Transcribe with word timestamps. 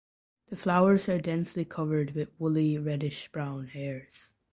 The 0.47 0.55
flowers 0.55 1.07
are 1.09 1.19
densely 1.21 1.63
covered 1.63 2.15
with 2.15 2.31
woolly 2.39 2.75
reddish 2.75 3.27
brown 3.31 3.67
hairs. 3.67 4.29